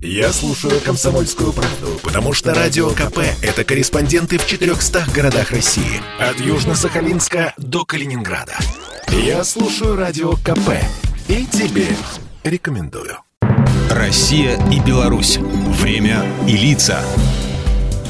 [0.00, 6.00] Я слушаю «Комсомольскую правду», потому что «Радио КП»— это корреспонденты в 400 городах России.
[6.20, 8.56] От Южно-Сахалинска до Калининграда.
[9.08, 10.70] Я слушаю «Радио КП»
[11.26, 11.88] и тебе
[12.44, 13.18] рекомендую.
[13.90, 15.38] Россия и Беларусь.
[15.38, 17.02] Время и лица.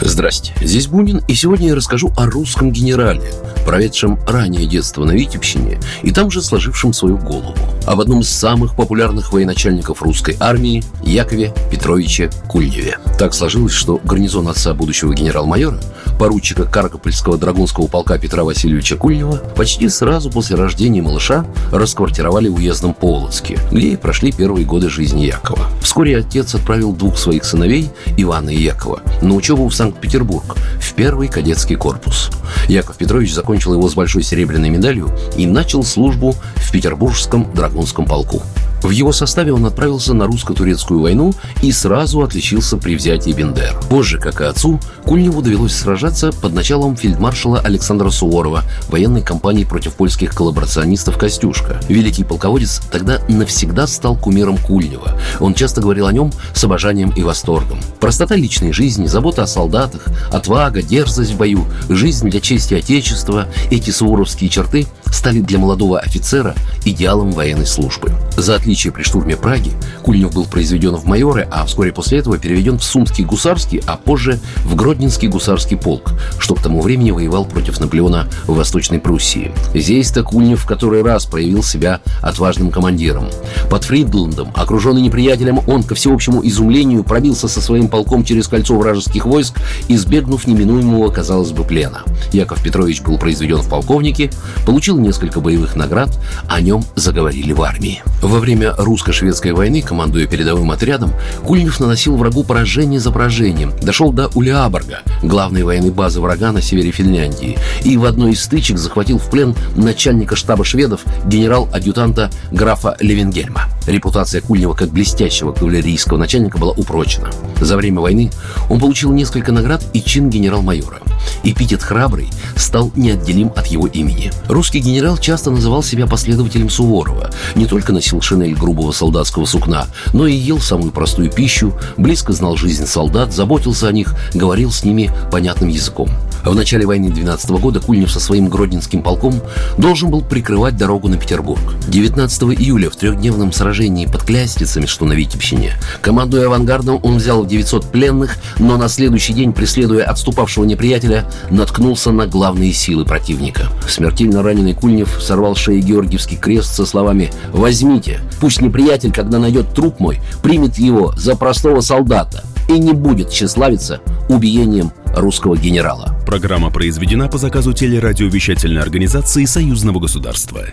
[0.08, 3.30] Здрасте, здесь Бунин, и сегодня я расскажу о русском генерале,
[3.66, 7.54] проведшем раннее детство на Витебщине и там же сложившем свою голову,
[7.86, 12.96] об одном из самых популярных военачальников русской армии Якове Петровиче Кульневе.
[13.18, 15.78] Так сложилось, что гарнизон отца будущего генерал-майора,
[16.18, 22.94] поручика Каргопольского драгунского полка Петра Васильевича Кульнева, почти сразу после рождения малыша расквартировали в уездном
[22.94, 25.66] Полоцке, где и прошли первые годы жизни Якова.
[25.82, 30.94] Вскоре отец отправил двух своих сыновей, Ивана и Якова, на учебу в Санкт Санкт-Петербург в
[30.94, 32.30] первый кадетский корпус.
[32.68, 38.42] Яков Петрович закончил его с большой серебряной медалью и начал службу в Петербургском драгунском полку.
[38.82, 43.76] В его составе он отправился на русско-турецкую войну и сразу отличился при взятии Бендер.
[43.90, 49.94] Позже, как и отцу, Кульневу довелось сражаться под началом фельдмаршала Александра Суворова военной кампании против
[49.94, 51.80] польских коллаборационистов «Костюшка».
[51.88, 55.18] Великий полководец тогда навсегда стал кумиром Кульнева.
[55.40, 57.80] Он часто говорил о нем с обожанием и восторгом.
[58.00, 63.90] Простота личной жизни, забота о солдатах, отвага, дерзость в бою, жизнь для чести Отечества– эти
[63.90, 68.12] суворовские черты стали для молодого офицера идеалом военной службы.
[68.36, 69.72] За отличие при штурме Праги,
[70.02, 74.38] Кульнев был произведен в майоры, а вскоре после этого переведен в Сумский гусарский, а позже
[74.64, 79.52] в Гродненский гусарский полк, что к тому времени воевал против Наполеона в Восточной Пруссии.
[79.74, 83.28] Здесь-то Кульнев в который раз проявил себя отважным командиром.
[83.70, 89.26] Под Фридландом, окруженный неприятелем, он, ко всеобщему изумлению, пробился со своим полком через кольцо вражеских
[89.26, 89.54] войск,
[89.88, 92.02] избегнув неминуемого, казалось бы, плена.
[92.32, 94.30] Яков Петрович был произведен в полковнике,
[94.66, 96.10] получил несколько боевых наград,
[96.48, 98.02] о нем заговорили в армии.
[98.22, 101.12] Во время русско-шведской войны, командуя передовым отрядом,
[101.44, 106.90] Кульнев наносил врагу поражение за поражением, дошел до Улиаборга, главной военной базы врага на севере
[106.90, 113.77] Финляндии, и в одной из стычек захватил в плен начальника штаба шведов генерал-адъютанта графа Левенгельма.
[113.88, 117.30] Репутация Кульнева как блестящего кавалерийского начальника была упрочена.
[117.58, 118.30] За время войны
[118.68, 120.98] он получил несколько наград и чин генерал-майора.
[121.42, 124.30] Эпитет «храбрый» стал неотделим от его имени.
[124.48, 127.30] Русский генерал часто называл себя последователем Суворова.
[127.54, 132.56] Не только носил шинель грубого солдатского сукна, но и ел самую простую пищу, близко знал
[132.56, 136.10] жизнь солдат, заботился о них, говорил с ними понятным языком.
[136.44, 139.40] В начале войны 12 года Кульнев со своим Гродненским полком
[139.76, 141.60] должен был прикрывать дорогу на Петербург.
[141.88, 147.90] 19 июля в трехдневном сражении под Клястицами, что на Витебщине, командуя авангардом, он взял 900
[147.90, 153.68] пленных, но на следующий день, преследуя отступавшего неприятеля, наткнулся на главные силы противника.
[153.88, 160.00] Смертельно раненый Кульнев сорвал шеи Георгиевский крест со словами «Возьмите, пусть неприятель, когда найдет труп
[160.00, 166.14] мой, примет его за простого солдата и не будет тщеславиться убиением русского генерала».
[166.26, 170.66] Программа произведена по заказу телерадиовещательной организации Союзного государства.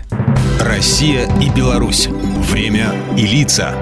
[0.60, 2.08] Россия и Беларусь.
[2.50, 3.74] Время и лица.